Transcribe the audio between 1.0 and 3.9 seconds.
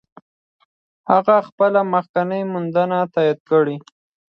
هغې خپلې مخکینۍ موندنې تایید کړې.